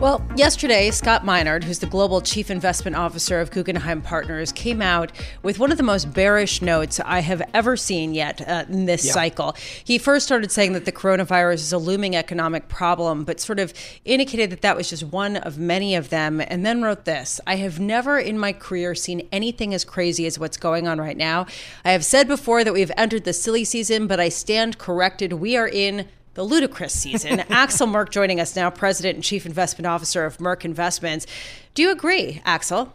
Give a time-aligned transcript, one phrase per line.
[0.00, 5.10] Well, yesterday, Scott Minerd, who's the global chief investment officer of Guggenheim Partners, came out
[5.42, 9.04] with one of the most bearish notes I have ever seen yet uh, in this
[9.04, 9.12] yeah.
[9.12, 9.56] cycle.
[9.82, 13.74] He first started saying that the coronavirus is a looming economic problem, but sort of
[14.04, 17.56] indicated that that was just one of many of them, and then wrote this I
[17.56, 21.46] have never in my career seen anything as crazy as what's going on right now.
[21.84, 25.32] I have said before that we've entered the silly season, but I stand corrected.
[25.32, 26.06] We are in
[26.38, 27.40] the ludicrous season.
[27.50, 31.26] Axel Merk joining us now, President and Chief Investment Officer of Merk Investments.
[31.74, 32.94] Do you agree, Axel?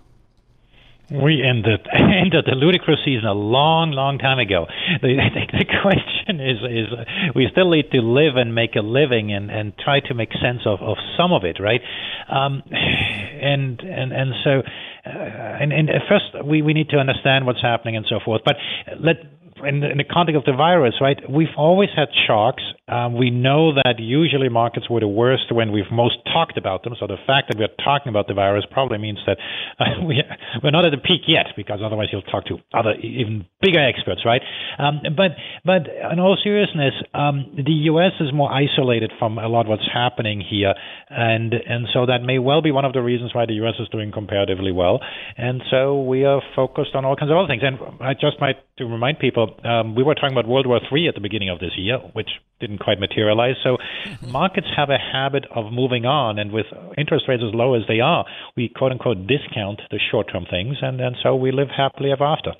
[1.11, 4.67] We ended ended the ludicrous season a long, long time ago.
[5.01, 5.07] The,
[5.51, 9.51] the, the question is is we still need to live and make a living and,
[9.51, 11.81] and try to make sense of, of some of it, right?
[12.29, 14.63] Um, and and and so,
[15.05, 18.41] uh, and, and first we, we need to understand what's happening and so forth.
[18.45, 18.55] But
[18.97, 19.32] let
[19.65, 22.63] in the, in the context of the virus, right, we've always had shocks.
[22.87, 26.93] Um, we know that usually markets were the worst when we've most talked about them.
[26.99, 29.37] So the fact that we're talking about the virus probably means that
[29.79, 30.21] uh, we,
[30.61, 34.21] we're not at the peak yet, because otherwise you'll talk to other even bigger experts,
[34.25, 34.41] right?
[34.77, 35.31] Um, but
[35.63, 38.13] but in all seriousness, um, the U.S.
[38.19, 40.73] is more isolated from a lot of what's happening here,
[41.09, 43.75] and and so that may well be one of the reasons why the U.S.
[43.79, 44.99] is doing comparatively well.
[45.37, 47.63] And so we are focused on all kinds of other things.
[47.63, 51.07] And I just might to remind people um, we were talking about World War III
[51.07, 52.29] at the beginning of this year, which
[52.59, 53.55] didn't quite materialize.
[53.63, 54.31] So mm-hmm.
[54.31, 56.65] markets have a habit of moving on, and with
[56.97, 58.25] interest rates as low as they are,
[58.57, 62.25] we quote unquote discount the short term things, and, and so we live happily ever
[62.25, 62.53] after.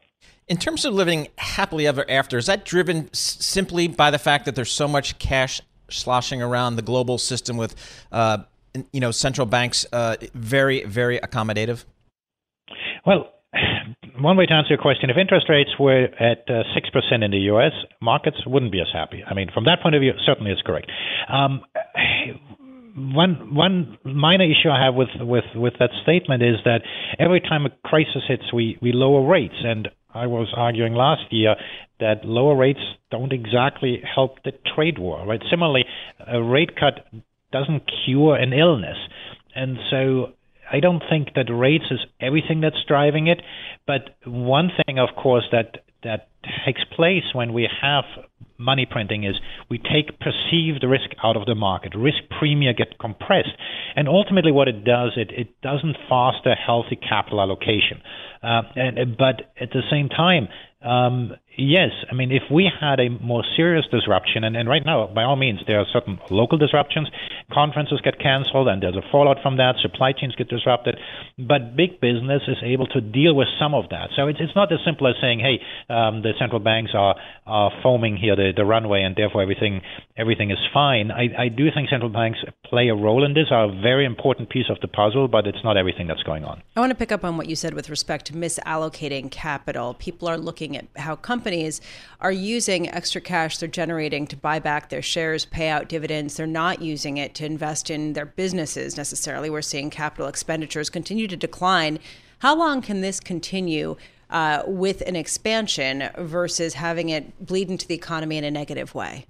[0.47, 4.45] In terms of living happily ever after, is that driven s- simply by the fact
[4.45, 7.75] that there's so much cash sloshing around the global system with,
[8.11, 8.39] uh,
[8.91, 11.85] you know, central banks uh, very, very accommodative?
[13.05, 13.32] Well,
[14.19, 17.39] one way to answer your question, if interest rates were at uh, 6% in the
[17.53, 19.23] U.S., markets wouldn't be as happy.
[19.25, 20.91] I mean, from that point of view, certainly it's correct.
[21.31, 21.61] Um,
[22.95, 26.81] one one minor issue I have with, with, with that statement is that
[27.17, 29.55] every time a crisis hits, we, we lower rates.
[29.63, 31.55] And I was arguing last year
[31.99, 35.41] that lower rates don't exactly help the trade war, right?
[35.49, 35.85] Similarly,
[36.27, 37.05] a rate cut
[37.51, 38.97] doesn't cure an illness.
[39.55, 40.33] And so
[40.73, 43.41] I don't think that rates is everything that's driving it,
[43.85, 46.27] but one thing, of course, that that
[46.65, 48.03] takes place when we have
[48.57, 49.35] money printing is
[49.69, 51.93] we take perceived risk out of the market.
[51.95, 53.55] Risk premia get compressed,
[53.95, 58.01] and ultimately, what it does, it it doesn't foster healthy capital allocation.
[58.41, 60.47] Uh, and but at the same time,
[60.83, 65.05] um, Yes, I mean, if we had a more serious disruption, and, and right now,
[65.13, 67.07] by all means, there are certain local disruptions,
[67.53, 70.97] conferences get canceled, and there's a fallout from that, supply chains get disrupted,
[71.37, 74.09] but big business is able to deal with some of that.
[74.15, 75.61] So it's, it's not as simple as saying, hey,
[75.93, 77.15] um, the central banks are,
[77.45, 79.81] are foaming here the, the runway, and therefore everything
[80.17, 81.11] everything is fine.
[81.11, 84.49] I, I do think central banks play a role in this, are a very important
[84.49, 86.61] piece of the puzzle, but it's not everything that's going on.
[86.75, 89.95] I want to pick up on what you said with respect to misallocating capital.
[89.95, 91.81] People are looking at how companies companies
[92.21, 96.37] are using extra cash they're generating to buy back their shares, pay out dividends.
[96.37, 99.49] They're not using it to invest in their businesses necessarily.
[99.49, 101.99] We're seeing capital expenditures continue to decline.
[102.39, 103.95] How long can this continue
[104.29, 109.25] uh, with an expansion versus having it bleed into the economy in a negative way?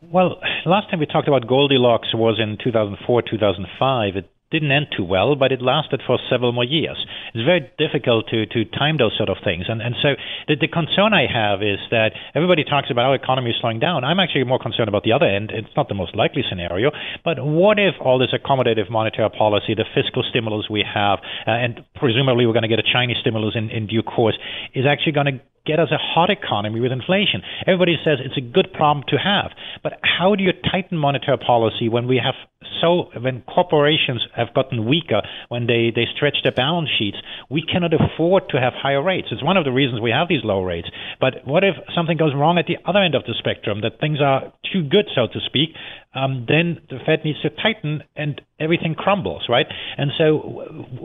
[0.00, 4.16] Well, last time we talked about Goldilocks was in 2004, 2005.
[4.16, 6.96] It didn't end too well, but it lasted for several more years.
[7.34, 9.66] It's very difficult to, to time those sort of things.
[9.68, 10.16] And, and so
[10.48, 14.04] the, the concern I have is that everybody talks about our economy is slowing down.
[14.04, 15.50] I'm actually more concerned about the other end.
[15.52, 16.90] It's not the most likely scenario,
[17.24, 21.84] but what if all this accommodative monetary policy, the fiscal stimulus we have, uh, and
[21.94, 24.38] presumably we're going to get a Chinese stimulus in, in due course,
[24.74, 27.44] is actually going to get us a hot economy with inflation.
[27.66, 29.52] Everybody says it's a good problem to have.
[29.82, 32.34] But how do you tighten monetary policy when we have
[32.80, 37.16] so when corporations have gotten weaker, when they, they stretch their balance sheets,
[37.50, 39.28] we cannot afford to have higher rates.
[39.30, 40.88] It's one of the reasons we have these low rates.
[41.20, 44.18] But what if something goes wrong at the other end of the spectrum, that things
[44.20, 45.70] are too good, so to speak?
[46.14, 49.66] Um, then the Fed needs to tighten and everything crumbles, right?
[49.98, 50.64] And so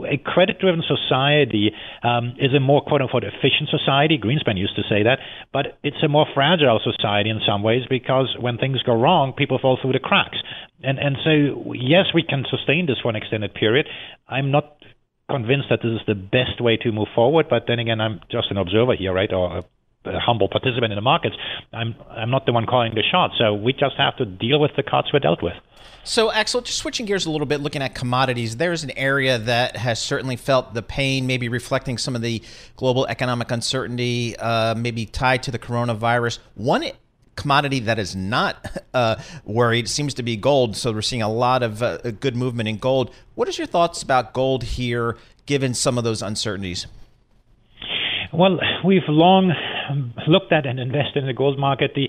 [0.09, 1.71] a credit driven society
[2.03, 4.17] um, is a more quote unquote efficient society.
[4.17, 5.19] Greenspan used to say that,
[5.51, 9.59] but it's a more fragile society in some ways because when things go wrong, people
[9.59, 10.37] fall through the cracks.
[10.81, 13.87] And and so yes, we can sustain this for an extended period.
[14.27, 14.77] I'm not
[15.29, 18.51] convinced that this is the best way to move forward, but then again, I'm just
[18.51, 19.63] an observer here, right, or
[20.05, 21.35] a, humble participant in the markets.
[21.71, 24.71] I'm I'm not the one calling the shots, so we just have to deal with
[24.75, 25.53] the cards we're dealt with.
[26.05, 29.77] So, Axel, just switching gears a little bit, looking at commodities, there's an area that
[29.77, 32.41] has certainly felt the pain, maybe reflecting some of the
[32.75, 36.39] global economic uncertainty, uh, maybe tied to the coronavirus.
[36.55, 36.83] One
[37.37, 39.15] commodity that is not uh,
[39.45, 40.75] worried seems to be gold.
[40.75, 43.13] So we're seeing a lot of uh, good movement in gold.
[43.35, 46.85] What is your thoughts about gold here, given some of those uncertainties?
[48.33, 49.53] Well, we've long
[50.27, 51.91] looked at and invested in the gold market.
[51.95, 52.07] The,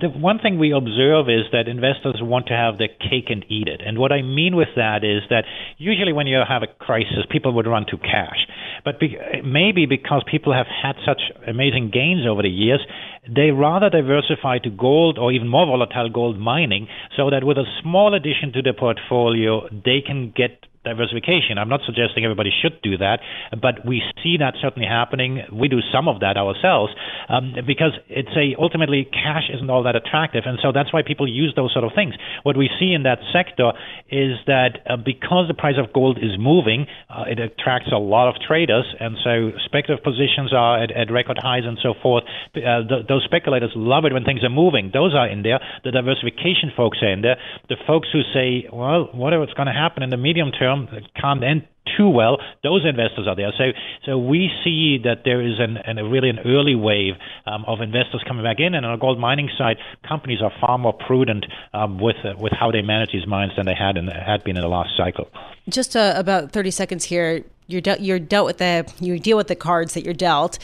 [0.00, 3.68] the one thing we observe is that investors want to have their cake and eat
[3.68, 3.80] it.
[3.84, 5.44] And what I mean with that is that
[5.78, 8.46] usually when you have a crisis, people would run to cash.
[8.84, 12.80] But be, maybe because people have had such amazing gains over the years,
[13.28, 17.64] they rather diversify to gold or even more volatile gold mining so that with a
[17.82, 21.58] small addition to their portfolio, they can get diversification.
[21.58, 23.20] I'm not suggesting everybody should do that,
[23.60, 25.42] but we see that certainly happening.
[25.52, 26.92] We do some of that ourselves
[27.28, 31.26] um, because it's a ultimately cash isn't all that attractive, and so that's why people
[31.26, 32.14] use those sort of things.
[32.42, 33.72] What we see in that sector
[34.10, 38.28] is that uh, because the price of gold is moving, uh, it attracts a lot
[38.28, 42.24] of traders, and so speculative positions are at, at record highs and so forth.
[42.54, 44.90] Uh, th- those speculators love it when things are moving.
[44.92, 45.60] Those are in there.
[45.84, 47.36] The diversification folks are in there.
[47.68, 50.73] The folks who say, well, whatever's going to happen in the medium term
[51.20, 51.66] can't end
[51.96, 53.52] too well, those investors are there.
[53.56, 53.64] So,
[54.06, 57.14] so we see that there is an, an a really an early wave
[57.46, 59.76] um, of investors coming back in, and on the gold mining side,
[60.06, 63.66] companies are far more prudent um, with uh, with how they manage these mines than
[63.66, 65.28] they had in, had been in the last cycle.
[65.68, 67.44] Just uh, about thirty seconds here.
[67.66, 70.58] You're de- you're dealt with the you deal with the cards that you're dealt.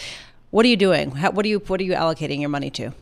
[0.51, 1.13] What are you doing?
[1.13, 2.93] How, what are you what are you allocating your money to?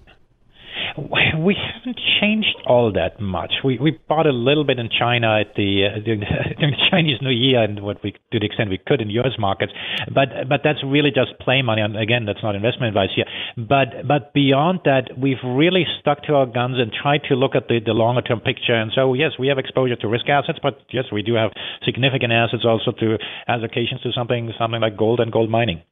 [1.38, 3.52] we haven't changed all that much.
[3.64, 7.30] We we bought a little bit in China at the uh, during, the Chinese New
[7.30, 9.38] Year and what we to the extent we could in U.S.
[9.38, 9.72] markets,
[10.12, 11.82] but but that's really just play money.
[11.82, 13.26] And again, that's not investment advice here.
[13.56, 17.68] But but beyond that, we've really stuck to our guns and tried to look at
[17.68, 18.74] the the longer term picture.
[18.74, 21.52] And so yes, we have exposure to risk assets, but yes, we do have
[21.84, 23.18] significant assets also to
[23.48, 25.82] allocations to something something like gold and gold mining.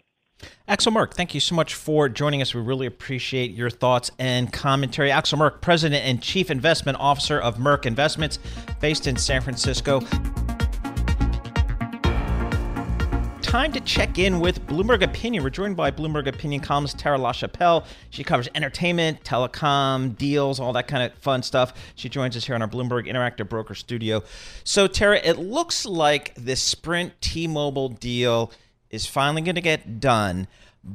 [0.69, 2.55] Axel Merk, thank you so much for joining us.
[2.55, 5.11] We really appreciate your thoughts and commentary.
[5.11, 8.39] Axel Merk, President and Chief Investment Officer of Merk Investments,
[8.81, 10.01] based in San Francisco.
[13.43, 15.43] Time to check in with Bloomberg Opinion.
[15.45, 17.87] We're joined by Bloomberg Opinion columnist Tara Lachapelle.
[18.11, 21.73] She covers entertainment, telecom, deals, all that kind of fun stuff.
[21.95, 24.25] She joins us here on our Bloomberg Interactive Broker Studio.
[24.65, 28.51] So, Tara, it looks like this Sprint T Mobile deal
[28.97, 30.49] is finally going to get done.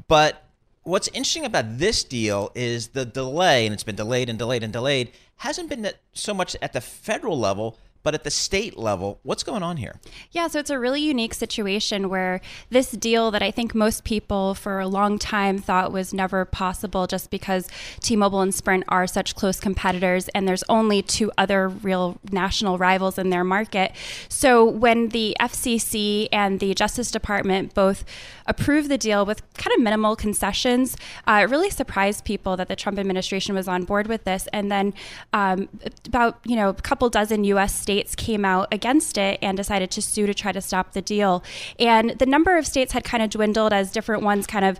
[0.09, 0.43] But
[0.83, 4.73] what's interesting about this deal is the delay, and it's been delayed and delayed and
[4.73, 9.43] delayed, hasn't been so much at the federal level, but at the state level, what's
[9.43, 9.99] going on here?
[10.31, 14.53] Yeah, so it's a really unique situation where this deal that I think most people
[14.53, 17.67] for a long time thought was never possible just because
[17.99, 22.77] T Mobile and Sprint are such close competitors and there's only two other real national
[22.77, 23.91] rivals in their market.
[24.29, 28.03] So when the FCC and the Justice Department both
[28.51, 32.75] approved the deal with kind of minimal concessions, uh, it really surprised people that the
[32.75, 34.47] Trump administration was on board with this.
[34.53, 34.93] And then
[35.33, 35.69] um,
[36.05, 37.73] about, you know, a couple dozen U.S.
[37.73, 41.43] states came out against it and decided to sue to try to stop the deal.
[41.79, 44.79] And the number of states had kind of dwindled as different ones kind of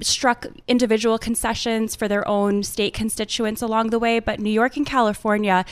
[0.00, 4.18] struck individual concessions for their own state constituents along the way.
[4.18, 5.64] But New York and California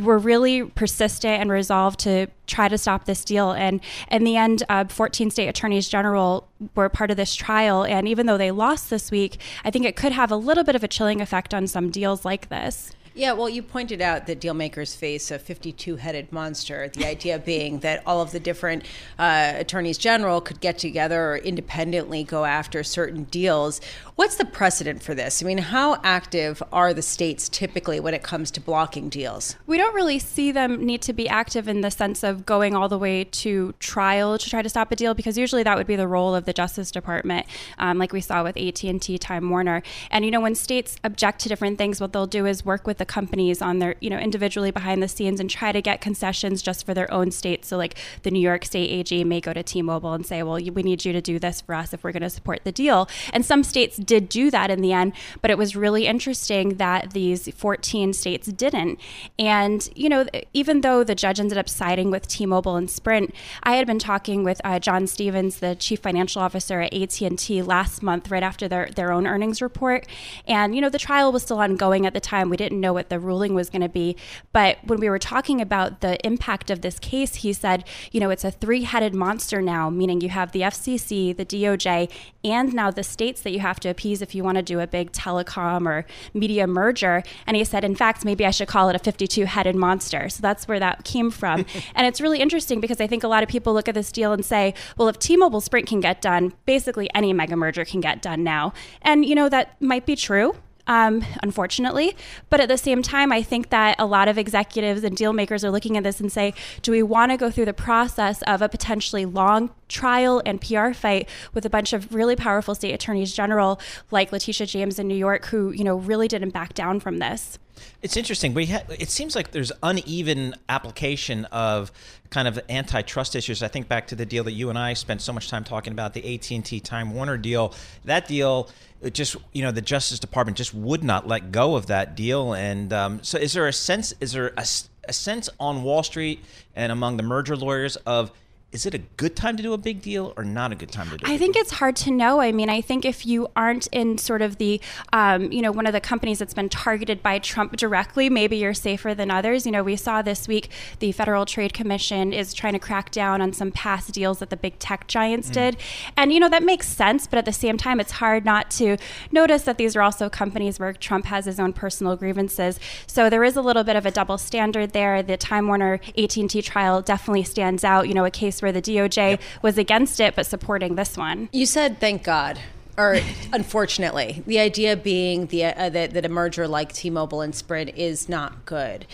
[0.00, 3.52] were really persistent and resolved to try to stop this deal.
[3.52, 7.84] And in the end, uh, 14 state attorneys general were part of this trial.
[7.84, 10.74] And even though they lost this week, I think it could have a little bit
[10.74, 12.92] of a chilling effect on some deals like this.
[13.14, 16.88] Yeah, well, you pointed out that dealmakers face a 52 headed monster.
[16.88, 18.86] The idea being that all of the different
[19.18, 23.80] uh, attorneys general could get together or independently go after certain deals.
[24.16, 25.42] What's the precedent for this?
[25.42, 29.56] I mean, how active are the states typically when it comes to blocking deals?
[29.66, 32.88] We don't really see them need to be active in the sense of going all
[32.88, 35.96] the way to trial to try to stop a deal, because usually that would be
[35.96, 37.46] the role of the Justice Department,
[37.78, 39.82] um, like we saw with AT&T, Time Warner.
[40.10, 43.01] And you know, when states object to different things, what they'll do is work with
[43.02, 46.62] the companies on their, you know, individually behind the scenes and try to get concessions
[46.62, 47.64] just for their own state.
[47.64, 50.54] So, like the New York State AG may go to T Mobile and say, well,
[50.54, 53.08] we need you to do this for us if we're going to support the deal.
[53.32, 57.12] And some states did do that in the end, but it was really interesting that
[57.12, 59.00] these 14 states didn't.
[59.36, 63.34] And, you know, even though the judge ended up siding with T Mobile and Sprint,
[63.64, 68.00] I had been talking with uh, John Stephens, the chief financial officer at AT&T last
[68.00, 70.06] month right after their, their own earnings report.
[70.46, 72.48] And, you know, the trial was still ongoing at the time.
[72.48, 74.16] We didn't know what the ruling was going to be.
[74.52, 78.30] But when we were talking about the impact of this case, he said, you know,
[78.30, 82.10] it's a three headed monster now, meaning you have the FCC, the DOJ,
[82.44, 84.86] and now the states that you have to appease if you want to do a
[84.86, 87.22] big telecom or media merger.
[87.46, 90.28] And he said, in fact, maybe I should call it a 52 headed monster.
[90.28, 91.64] So that's where that came from.
[91.94, 94.32] and it's really interesting because I think a lot of people look at this deal
[94.32, 98.00] and say, well, if T Mobile Sprint can get done, basically any mega merger can
[98.00, 98.72] get done now.
[99.02, 100.54] And, you know, that might be true
[100.86, 102.16] um, unfortunately.
[102.50, 105.64] But at the same time, I think that a lot of executives and deal makers
[105.64, 108.62] are looking at this and say, do we want to go through the process of
[108.62, 113.32] a potentially long trial and PR fight with a bunch of really powerful state attorneys
[113.32, 113.80] general
[114.10, 117.58] like Letitia James in New York, who you know really didn't back down from this?
[118.00, 118.54] It's interesting.
[118.54, 121.92] We ha- it seems like there's uneven application of
[122.30, 123.62] kind of antitrust issues.
[123.62, 125.92] I think back to the deal that you and I spent so much time talking
[125.92, 127.74] about, the AT&T Time Warner deal.
[128.04, 128.70] That deal,
[129.12, 132.54] just you know, the Justice Department just would not let go of that deal.
[132.54, 134.14] And um, so, is there a sense?
[134.20, 134.66] Is there a,
[135.08, 136.44] a sense on Wall Street
[136.74, 138.32] and among the merger lawyers of
[138.72, 141.08] is it a good time to do a big deal or not a good time
[141.10, 141.30] to do?
[141.30, 142.40] I think it's hard to know.
[142.40, 144.80] I mean, I think if you aren't in sort of the,
[145.12, 148.72] um, you know, one of the companies that's been targeted by Trump directly, maybe you're
[148.72, 149.66] safer than others.
[149.66, 153.42] You know, we saw this week the Federal Trade Commission is trying to crack down
[153.42, 155.54] on some past deals that the big tech giants mm.
[155.54, 155.76] did,
[156.16, 157.26] and you know that makes sense.
[157.26, 158.96] But at the same time, it's hard not to
[159.30, 162.80] notice that these are also companies where Trump has his own personal grievances.
[163.06, 165.22] So there is a little bit of a double standard there.
[165.22, 168.08] The Time Warner AT&T trial definitely stands out.
[168.08, 169.40] You know, a case where the DOJ yep.
[169.60, 171.48] was against it but supporting this one.
[171.52, 172.58] You said thank God
[172.96, 173.18] or
[173.52, 178.28] unfortunately, the idea being the uh, that, that a merger like T-Mobile and Sprint is
[178.28, 179.06] not good.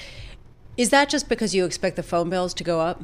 [0.78, 3.02] Is that just because you expect the phone bills to go up?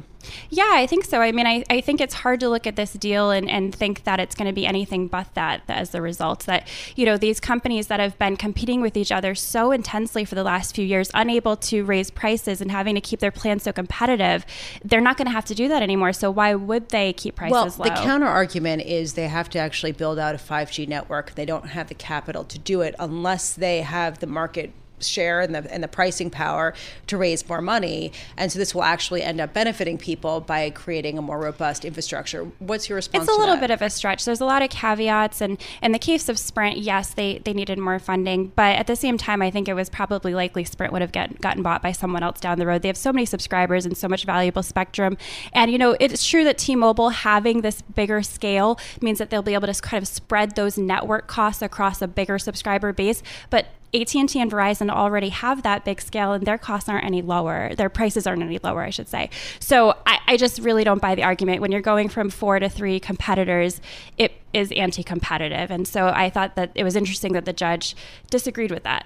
[0.49, 1.19] Yeah, I think so.
[1.19, 4.05] I mean, I, I think it's hard to look at this deal and, and think
[4.05, 6.45] that it's going to be anything but that as the result.
[6.45, 10.35] That, you know, these companies that have been competing with each other so intensely for
[10.35, 13.73] the last few years, unable to raise prices and having to keep their plans so
[13.73, 14.45] competitive,
[14.85, 16.13] they're not going to have to do that anymore.
[16.13, 17.93] So why would they keep prices well, low?
[17.93, 21.35] the counter argument is they have to actually build out a 5G network.
[21.35, 24.71] They don't have the capital to do it unless they have the market
[25.07, 26.73] share and the and the pricing power
[27.07, 28.11] to raise more money.
[28.37, 32.43] And so this will actually end up benefiting people by creating a more robust infrastructure.
[32.59, 33.27] What's your response?
[33.27, 33.61] It's a little that?
[33.61, 34.25] bit of a stretch.
[34.25, 37.77] There's a lot of caveats, and in the case of Sprint, yes, they they needed
[37.77, 41.01] more funding, but at the same time, I think it was probably likely Sprint would
[41.01, 42.81] have get, gotten bought by someone else down the road.
[42.81, 45.17] They have so many subscribers and so much valuable spectrum,
[45.53, 49.53] and you know it's true that T-Mobile having this bigger scale means that they'll be
[49.53, 54.39] able to kind of spread those network costs across a bigger subscriber base, but AT&T
[54.39, 57.73] and Verizon already have that big scale and their costs aren't any lower.
[57.75, 59.29] Their prices aren't any lower, I should say.
[59.59, 61.61] So I, I just really don't buy the argument.
[61.61, 63.79] When you're going from four to three competitors,
[64.17, 65.71] it is anti-competitive.
[65.71, 67.95] And so I thought that it was interesting that the judge
[68.29, 69.05] disagreed with that.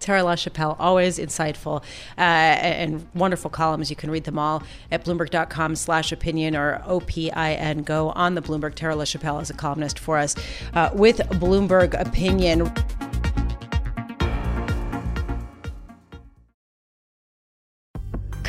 [0.00, 1.82] Tara Lachapelle, always insightful
[2.16, 3.90] uh, and wonderful columns.
[3.90, 7.84] You can read them all at bloomberg.com slash opinion or OPIN.
[7.84, 8.74] Go on the Bloomberg.
[8.74, 10.34] Tara Lachapelle is a columnist for us
[10.72, 12.72] uh, with Bloomberg Opinion.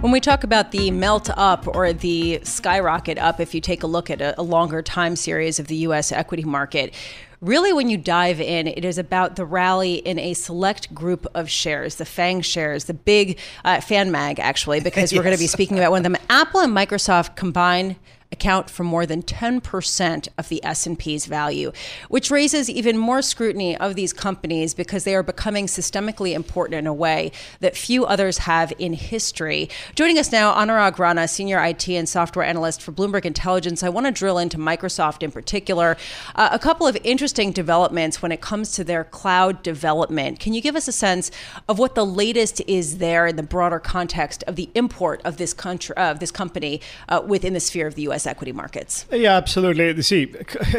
[0.00, 3.86] When we talk about the melt up or the skyrocket up, if you take a
[3.86, 6.94] look at a, a, longer time series of the US equity market,
[7.42, 11.50] really when you dive in, it is about the rally in a select group of
[11.50, 15.18] shares, the FANG shares, the big uh, FanMag, actually, because yes.
[15.18, 16.16] we're going to be speaking about one of them.
[16.30, 17.96] Apple and Microsoft combined
[18.32, 21.72] account for more than 10% of the S&P's value,
[22.08, 26.86] which raises even more scrutiny of these companies because they are becoming systemically important in
[26.86, 29.68] a way that few others have in history.
[29.96, 33.82] Joining us now, Anurag Rana, senior IT and software analyst for Bloomberg Intelligence.
[33.82, 35.96] I want to drill into Microsoft in particular.
[36.36, 40.38] Uh, a couple of interesting developments when it comes to their cloud development.
[40.38, 41.32] Can you give us a sense
[41.68, 45.52] of what the latest is there in the broader context of the import of this
[45.52, 48.19] country, of this company uh, within the sphere of the U.S.
[48.26, 49.06] equity markets?
[49.10, 50.00] Yeah, absolutely.
[50.02, 50.26] See,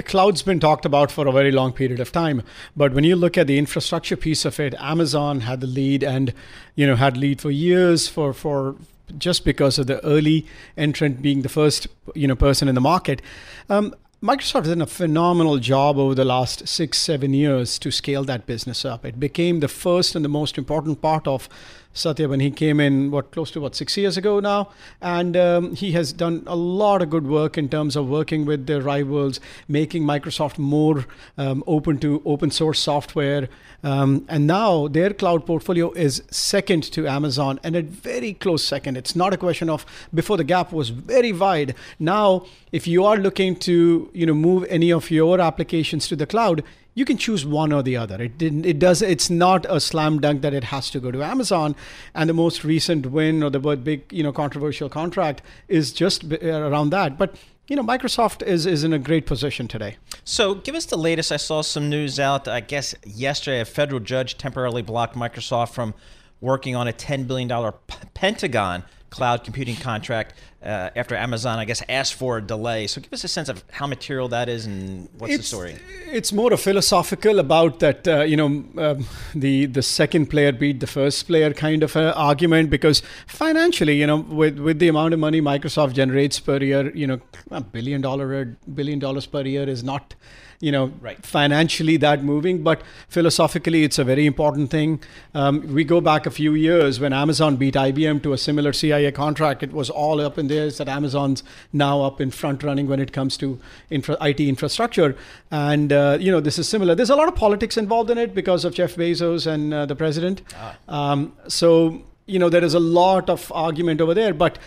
[0.05, 2.43] cloud's been talked about for a very long period of time,
[2.75, 6.33] but when you look at the infrastructure piece of it, Amazon had the lead, and
[6.75, 8.75] you know had lead for years for for
[9.17, 10.45] just because of the early
[10.77, 13.21] entrant being the first you know person in the market.
[13.69, 18.23] Um, Microsoft has done a phenomenal job over the last six, seven years to scale
[18.25, 19.03] that business up.
[19.03, 21.49] It became the first and the most important part of
[21.93, 24.69] Satya when he came in, what, close to what, six years ago now.
[25.01, 28.67] And um, he has done a lot of good work in terms of working with
[28.67, 31.05] their rivals, making Microsoft more
[31.37, 33.49] um, open to open source software.
[33.83, 38.95] Um, and now their cloud portfolio is second to Amazon and a very close second.
[38.95, 41.75] It's not a question of before the gap was very wide.
[41.99, 46.27] Now, if you are looking to you know move any of your applications to the
[46.27, 48.21] cloud, you can choose one or the other.
[48.21, 48.65] It didn't.
[48.65, 49.01] It does.
[49.01, 51.75] It's not a slam dunk that it has to go to Amazon.
[52.13, 56.37] And the most recent win or the big, you know, controversial contract is just uh,
[56.41, 57.17] around that.
[57.17, 57.35] But
[57.67, 59.97] you know, Microsoft is is in a great position today.
[60.25, 61.31] So, give us the latest.
[61.31, 62.47] I saw some news out.
[62.47, 65.93] I guess yesterday, a federal judge temporarily blocked Microsoft from
[66.41, 67.71] working on a $10 billion
[68.15, 72.87] Pentagon cloud computing contract uh, after Amazon, I guess, asked for a delay.
[72.87, 75.75] So give us a sense of how material that is and what's it's, the story.
[76.07, 80.87] It's more philosophical about that, uh, you know, um, the the second player beat the
[80.87, 85.41] first player kind of argument because financially, you know, with with the amount of money
[85.41, 87.19] Microsoft generates per year, you know,
[87.51, 90.15] a billion dollar billion dollars per year is not
[90.61, 91.23] you know, right.
[91.25, 95.01] financially that moving, but philosophically, it's a very important thing.
[95.33, 99.11] Um, we go back a few years when Amazon beat IBM to a similar CIA
[99.11, 99.63] contract.
[99.63, 100.69] It was all up in there.
[100.71, 105.17] That Amazon's now up in front running when it comes to infra- IT infrastructure,
[105.49, 106.93] and uh, you know, this is similar.
[106.93, 109.95] There's a lot of politics involved in it because of Jeff Bezos and uh, the
[109.95, 110.43] president.
[110.55, 110.77] Ah.
[110.87, 114.59] Um, so you know, there is a lot of argument over there, but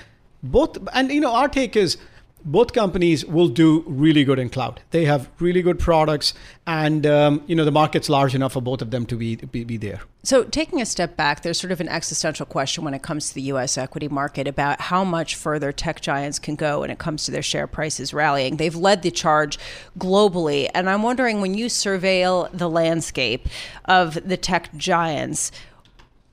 [0.43, 1.97] both, and you know, our take is
[2.45, 4.81] both companies will do really good in cloud.
[4.91, 6.35] They have really good products,
[6.67, 9.65] and um, you know the market's large enough for both of them to be, be,
[9.65, 10.03] be there.
[10.23, 13.35] So, taking a step back, there's sort of an existential question when it comes to
[13.35, 13.79] the U.S.
[13.79, 17.43] equity market about how much further tech giants can go when it comes to their
[17.43, 18.57] share prices rallying.
[18.57, 19.59] They've led the charge
[19.99, 23.49] globally, and I'm wondering when you surveil the landscape
[23.87, 25.51] of the tech giants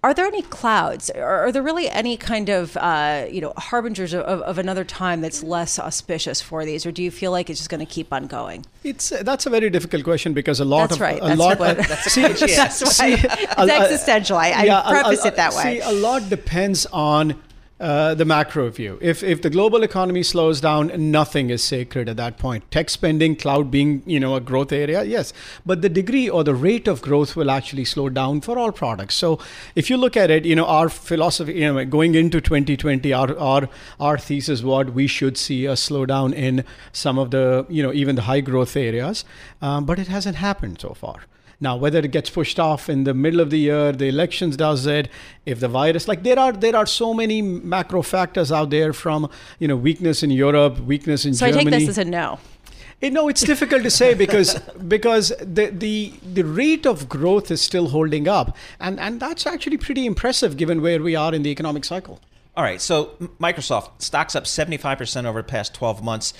[0.03, 1.11] are there any clouds?
[1.11, 5.43] Are there really any kind of uh, you know harbingers of, of, another time that's
[5.43, 8.25] less auspicious for these, or do you feel like it's just going to keep on
[8.25, 8.65] going?
[8.83, 11.19] It's uh, that's a very difficult question because a lot that's of right.
[11.21, 11.59] a that's lot.
[11.59, 14.37] What, uh, that's, see, that's why it's existential.
[14.37, 15.63] I, I yeah, preface it that way.
[15.63, 17.35] See, a lot depends on
[17.81, 18.99] uh, the macro view.
[19.01, 22.69] If if the global economy slows down, nothing is sacred at that point.
[22.69, 25.33] Tech spending, cloud being you know a growth area, yes,
[25.65, 29.15] but the degree or the rate of growth will actually slow down for all products.
[29.15, 29.39] So
[29.75, 33.37] if you look at it, you know our philosophy, you know, going into 2020, our
[33.39, 33.67] our
[33.99, 38.15] our thesis was we should see a slowdown in some of the you know even
[38.15, 39.25] the high growth areas,
[39.61, 41.25] um, but it hasn't happened so far.
[41.61, 44.87] Now, whether it gets pushed off in the middle of the year, the elections does
[44.87, 45.09] it,
[45.45, 49.29] if the virus, like there are there are so many macro factors out there from
[49.59, 51.63] you know weakness in Europe, weakness in so Germany.
[51.63, 52.39] So I take this as a no.
[52.99, 57.51] It, eh, no, it's difficult to say because because the, the the rate of growth
[57.51, 61.43] is still holding up, and and that's actually pretty impressive given where we are in
[61.43, 62.19] the economic cycle.
[62.57, 66.33] All right, so Microsoft stocks up 75% over the past 12 months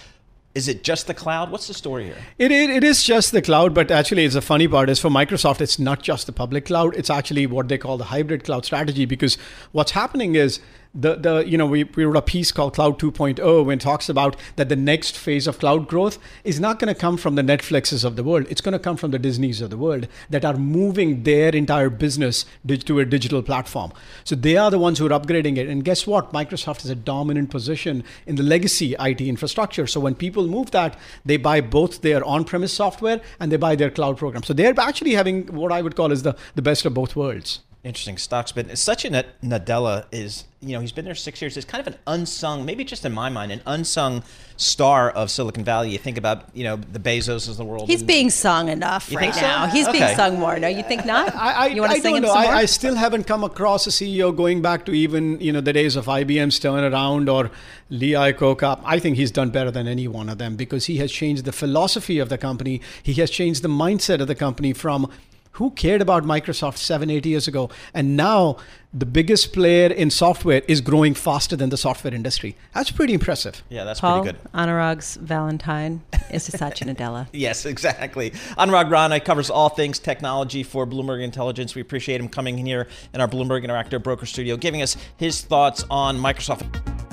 [0.53, 1.49] is it just the cloud?
[1.49, 2.17] What's the story here?
[2.37, 5.09] It, it, it is just the cloud, but actually, it's a funny part is for
[5.09, 6.95] Microsoft, it's not just the public cloud.
[6.95, 9.37] It's actually what they call the hybrid cloud strategy because
[9.71, 10.59] what's happening is
[10.93, 14.35] the, the you know we, we wrote a piece called cloud 2.0 when talks about
[14.57, 18.03] that the next phase of cloud growth is not going to come from the netflixes
[18.03, 18.45] of the world.
[18.49, 21.89] It's going to come from the disneys of the world that are moving their entire
[21.89, 23.93] business to a digital platform.
[24.23, 25.69] So they are the ones who are upgrading it.
[25.69, 26.33] And guess what?
[26.33, 29.87] Microsoft has a dominant position in the legacy it infrastructure.
[29.87, 33.89] So when people move that they buy both their on-premise software and they buy their
[33.89, 34.43] cloud program.
[34.43, 37.59] So they're actually having what i would call is the, the best of both worlds
[37.83, 41.55] Interesting stocks, but Satya Nadella is, you know, he's been there six years.
[41.55, 44.21] He's kind of an unsung, maybe just in my mind, an unsung
[44.55, 45.89] star of Silicon Valley.
[45.89, 47.89] You think about, you know, the Bezos of the world.
[47.89, 49.41] He's being sung enough You right think so?
[49.41, 49.65] now.
[49.65, 49.97] He's Okay.
[49.97, 50.59] being sung more.
[50.59, 51.33] No, you think not?
[51.35, 52.33] I, I, you want I to sing don't him know.
[52.35, 52.51] some more?
[52.53, 55.73] I, I still haven't come across a CEO going back to even you know the
[55.73, 57.49] days of IBM's turnaround or
[57.89, 58.79] Lee Iacocca.
[58.85, 61.51] I think he's done better than any one of them because he has changed the
[61.51, 62.79] philosophy of the company.
[63.01, 65.09] He has changed the mindset of the company from
[65.53, 68.57] who cared about Microsoft seven, eight years ago, and now
[68.93, 72.55] the biggest player in software is growing faster than the software industry.
[72.73, 73.63] That's pretty impressive.
[73.69, 74.51] Yeah, that's Paul pretty good.
[74.53, 77.27] Anurag's Valentine is to Satya Nadella.
[77.41, 78.31] Yes, exactly.
[78.57, 81.73] Anurag Rana covers all things technology for Bloomberg Intelligence.
[81.75, 85.41] We appreciate him coming in here in our Bloomberg Interactive Broker Studio, giving us his
[85.41, 87.10] thoughts on Microsoft.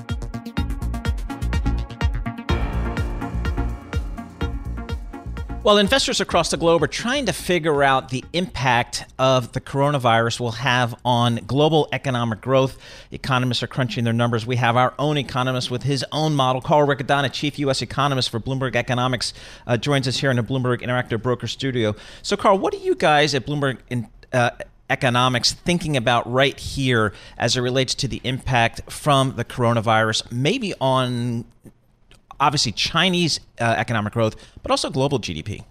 [5.68, 10.40] Well, investors across the globe are trying to figure out the impact of the coronavirus
[10.40, 12.78] will have on global economic growth.
[13.11, 14.46] Economists are crunching their numbers.
[14.46, 16.62] We have our own economist with his own model.
[16.62, 17.83] Carl Riccadonna, chief U.S.
[17.83, 19.35] economist for Bloomberg Economics,
[19.66, 21.94] uh, joins us here in the Bloomberg Interactive Broker Studio.
[22.22, 24.52] So, Carl, what are you guys at Bloomberg in, uh,
[24.88, 30.72] Economics thinking about right here as it relates to the impact from the coronavirus, maybe
[30.81, 31.44] on
[32.40, 35.64] obviously Chinese uh, economic growth, but also global GDP.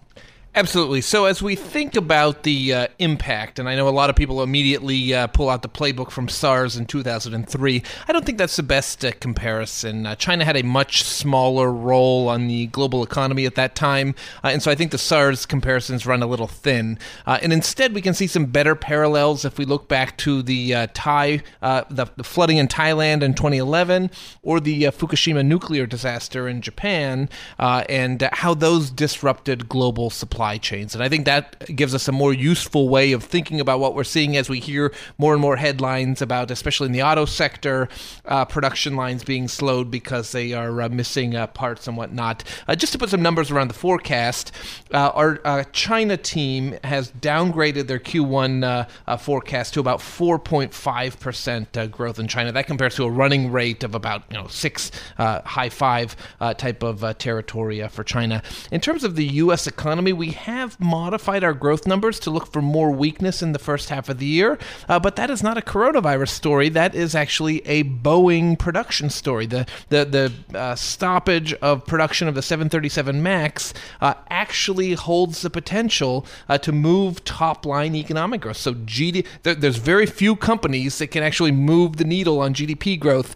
[0.58, 1.02] Absolutely.
[1.02, 4.42] So, as we think about the uh, impact, and I know a lot of people
[4.42, 8.64] immediately uh, pull out the playbook from SARS in 2003, I don't think that's the
[8.64, 10.04] best uh, comparison.
[10.04, 14.48] Uh, China had a much smaller role on the global economy at that time, uh,
[14.48, 16.98] and so I think the SARS comparisons run a little thin.
[17.24, 20.88] Uh, and instead, we can see some better parallels if we look back to the
[20.92, 24.10] Thai, the, the, flooding in Thailand in 2011,
[24.42, 27.28] or the Fukushima nuclear disaster in Japan,
[27.60, 30.94] and how those disrupted global supply chains.
[30.94, 34.04] And I think that gives us a more useful way of thinking about what we're
[34.04, 37.88] seeing as we hear more and more headlines about, especially in the auto sector,
[38.24, 42.44] uh, production lines being slowed because they are uh, missing uh, parts and whatnot.
[42.66, 44.52] Uh, just to put some numbers around the forecast,
[44.94, 48.88] uh, our uh, China team has downgraded their Q1
[49.20, 52.52] forecast to about 4.5% growth in China.
[52.52, 56.16] That compares to a running rate of about you know six, high five
[56.56, 58.42] type of territory for China.
[58.70, 59.66] In terms of the U.S.
[59.66, 63.88] economy, we have modified our growth numbers to look for more weakness in the first
[63.88, 66.68] half of the year, uh, but that is not a coronavirus story.
[66.68, 69.46] That is actually a Boeing production story.
[69.46, 75.50] The the the uh, stoppage of production of the 737 Max uh, actually holds the
[75.50, 78.56] potential uh, to move top line economic growth.
[78.56, 82.98] So GD, there, there's very few companies that can actually move the needle on GDP
[82.98, 83.34] growth.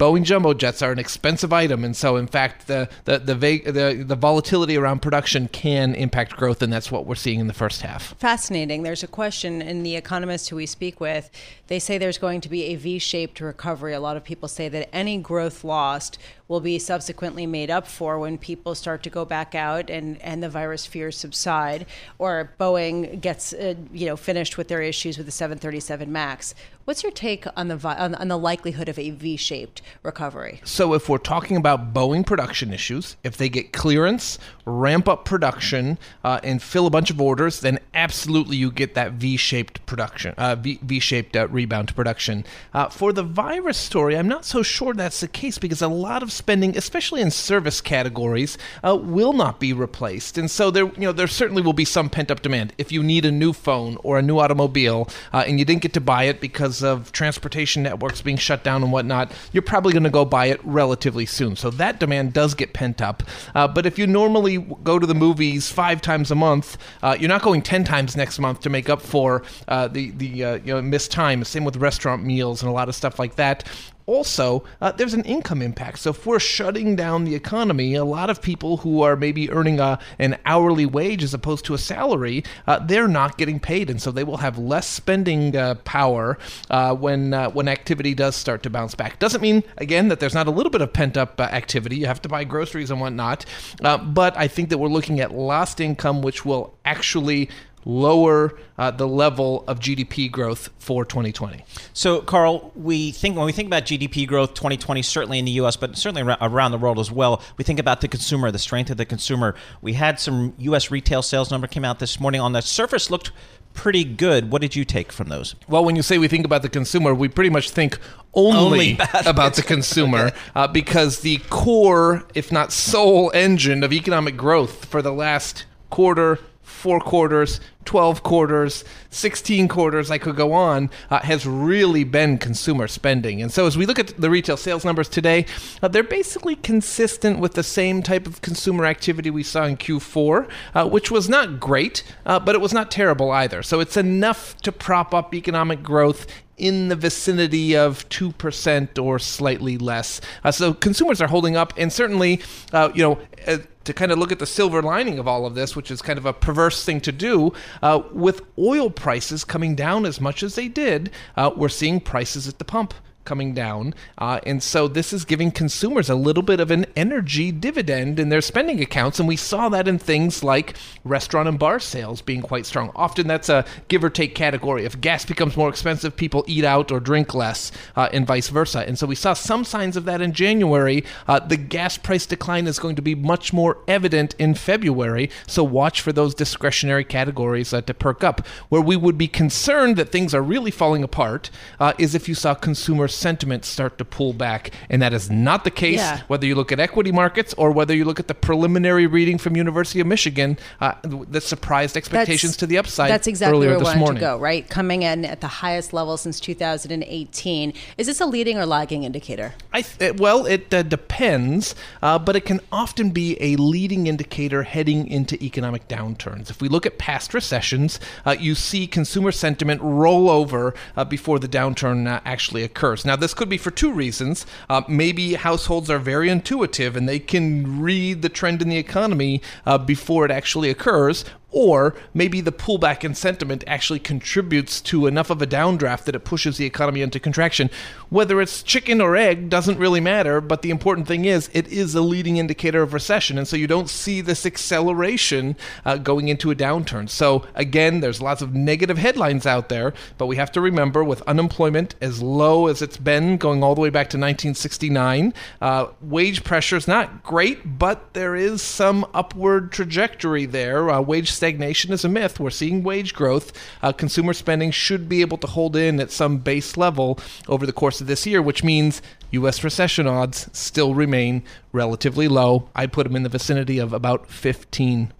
[0.00, 4.04] Boeing jumbo jets are an expensive item, and so in fact, the the the, the
[4.06, 7.82] the volatility around production can impact growth, and that's what we're seeing in the first
[7.82, 8.14] half.
[8.18, 8.82] Fascinating.
[8.82, 11.30] There's a question in the economists who we speak with.
[11.66, 13.92] They say there's going to be a V-shaped recovery.
[13.92, 16.18] A lot of people say that any growth lost
[16.50, 20.42] will be subsequently made up for when people start to go back out and, and
[20.42, 21.86] the virus fears subside,
[22.18, 26.54] or Boeing gets uh, you know finished with their issues with the 737 Max.
[26.90, 30.60] What's your take on the on, on the likelihood of a V-shaped recovery?
[30.64, 35.98] So, if we're talking about Boeing production issues, if they get clearance, ramp up production,
[36.24, 40.56] uh, and fill a bunch of orders, then absolutely you get that V-shaped production, uh,
[40.56, 42.44] v- V-shaped uh, rebound to production.
[42.74, 46.24] Uh, for the virus story, I'm not so sure that's the case because a lot
[46.24, 51.06] of spending, especially in service categories, uh, will not be replaced, and so there, you
[51.06, 52.72] know, there certainly will be some pent-up demand.
[52.78, 55.92] If you need a new phone or a new automobile uh, and you didn't get
[55.94, 60.08] to buy it because of transportation networks being shut down and whatnot, you're probably going
[60.10, 61.56] to go buy it relatively soon.
[61.56, 63.22] So that demand does get pent up.
[63.54, 67.28] Uh, but if you normally go to the movies five times a month, uh, you're
[67.36, 70.72] not going ten times next month to make up for uh, the the uh, you
[70.74, 71.44] know missed time.
[71.44, 73.64] Same with restaurant meals and a lot of stuff like that
[74.10, 76.00] also, uh, there's an income impact.
[76.00, 79.78] So if we're shutting down the economy, a lot of people who are maybe earning
[79.78, 84.02] a, an hourly wage as opposed to a salary, uh, they're not getting paid, and
[84.02, 86.38] so they will have less spending uh, power
[86.70, 89.20] uh, when uh, when activity does start to bounce back.
[89.20, 91.96] Doesn't mean again that there's not a little bit of pent up uh, activity.
[91.96, 93.46] You have to buy groceries and whatnot,
[93.80, 97.48] but I think that we're looking at lost income, which will actually
[97.84, 101.64] lower uh, the level of GDP growth for 2020.
[101.92, 105.76] So, Carl, we think when we think about GDP growth 2020, certainly in the U.S.,
[105.76, 108.96] but certainly around the world as well, we think about the consumer, the strength of
[108.96, 109.54] the consumer.
[109.82, 110.90] We had some U.S.
[110.90, 112.40] retail sales number came out this morning.
[112.40, 113.32] On the surface, looked
[113.74, 114.50] pretty good.
[114.50, 115.54] What did you take from those?
[115.68, 117.98] Well, when you say we think about the consumer, we pretty much think
[118.34, 124.36] only, Only about the consumer uh, because the core, if not sole engine of economic
[124.36, 126.38] growth for the last quarter,
[126.70, 132.86] four quarters, 12 quarters, 16 quarters, I could go on, uh, has really been consumer
[132.86, 133.42] spending.
[133.42, 135.46] And so as we look at the retail sales numbers today,
[135.82, 140.48] uh, they're basically consistent with the same type of consumer activity we saw in Q4,
[140.74, 143.62] uh, which was not great, uh, but it was not terrible either.
[143.62, 146.26] So it's enough to prop up economic growth
[146.60, 150.20] in the vicinity of 2% or slightly less.
[150.44, 152.40] Uh, so consumers are holding up, and certainly,
[152.72, 155.54] uh, you know, uh, to kind of look at the silver lining of all of
[155.54, 159.74] this, which is kind of a perverse thing to do, uh, with oil prices coming
[159.74, 162.94] down as much as they did, uh, we're seeing prices at the pump
[163.30, 163.94] coming down.
[164.18, 168.28] Uh, and so this is giving consumers a little bit of an energy dividend in
[168.28, 169.20] their spending accounts.
[169.20, 172.90] And we saw that in things like restaurant and bar sales being quite strong.
[172.96, 174.84] Often that's a give or take category.
[174.84, 178.80] If gas becomes more expensive, people eat out or drink less, uh, and vice versa.
[178.80, 181.04] And so we saw some signs of that in January.
[181.28, 185.30] Uh, the gas price decline is going to be much more evident in February.
[185.46, 188.44] So watch for those discretionary categories uh, to perk up.
[188.70, 192.34] Where we would be concerned that things are really falling apart uh, is if you
[192.34, 194.70] saw consumers sentiment start to pull back.
[194.88, 196.20] And that is not the case Yeah.
[196.28, 199.56] whether you look at equity markets or whether you look at the preliminary reading from
[199.56, 203.84] University of Michigan uh, that surprised expectations to the upside That's exactly earlier where we
[203.84, 204.14] wanted morning.
[204.16, 204.68] to go, right?
[204.68, 207.72] Coming in at the highest level since 2018.
[207.98, 209.54] Is this a leading or lagging indicator?
[209.72, 214.62] I th- well, it uh, depends, uh, but it can often be a leading indicator
[214.62, 216.50] heading into economic downturns.
[216.50, 221.38] If we look at past recessions, uh, you see consumer sentiment roll over uh, before
[221.38, 222.99] the downturn uh, actually occurs.
[223.04, 224.46] Now, this could be for two reasons.
[224.68, 229.42] Uh, maybe households are very intuitive and they can read the trend in the economy
[229.66, 235.30] uh, before it actually occurs, or maybe the pullback in sentiment actually contributes to enough
[235.30, 237.70] of a downdraft that it pushes the economy into contraction.
[238.08, 241.94] Whether it's chicken or egg doesn't really matter, but the important thing is it is
[241.94, 246.50] a leading indicator of recession, and so you don't see this acceleration uh, going into
[246.50, 247.08] a downturn.
[247.08, 251.22] So again, there's lots of negative headlines out there, but we have to remember with
[251.22, 256.44] unemployment as low as it's been going all the way back to 1969, uh, wage
[256.44, 260.90] pressure is not great, but there is some upward trajectory there.
[260.90, 262.38] Uh, wage stagnation is a myth.
[262.38, 263.50] We're seeing wage growth.
[263.82, 267.72] Uh, consumer spending should be able to hold in at some base level over the
[267.72, 269.00] course of this year, which means
[269.30, 269.64] U.S.
[269.64, 272.68] recession odds still remain relatively low.
[272.76, 275.10] I put them in the vicinity of about 15%.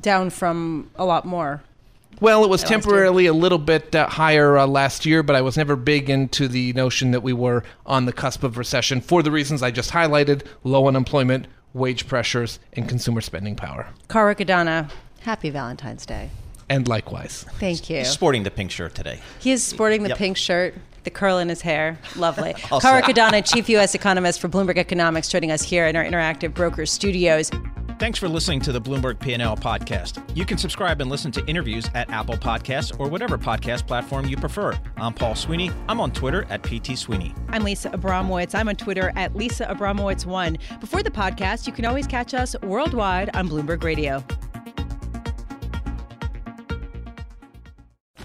[0.00, 1.62] Down from a lot more.
[2.22, 5.58] Well, it was temporarily a little bit uh, higher uh, last year, but I was
[5.58, 9.30] never big into the notion that we were on the cusp of recession for the
[9.30, 13.88] reasons I just highlighted low unemployment, wage pressures, and consumer spending power.
[14.08, 14.90] Carl Riccadonna,
[15.24, 16.30] happy Valentine's Day.
[16.68, 17.44] And likewise.
[17.58, 17.98] Thank you.
[17.98, 19.20] He's sporting the pink shirt today.
[19.38, 20.18] He is sporting the Yep.
[20.18, 21.98] pink shirt, the curl in his hair.
[22.16, 22.54] Lovely.
[22.70, 23.94] All Carl Riccadonna, Chief U.S.
[23.94, 27.50] Economist for Bloomberg Economics, joining us here in our Interactive Brokers studios.
[28.00, 30.20] Thanks for listening to the Bloomberg P&L podcast.
[30.36, 34.36] You can subscribe and listen to interviews at Apple Podcasts or whatever podcast platform you
[34.36, 34.76] prefer.
[34.96, 35.70] I'm Paul Sweeney.
[35.88, 37.34] I'm on Twitter at PT Sweeney.
[37.50, 38.54] I'm Lisa Abramowicz.
[38.54, 40.80] I'm on Twitter at Lisa Abramowicz1.
[40.80, 44.24] Before the podcast, you can always catch us worldwide on Bloomberg Radio.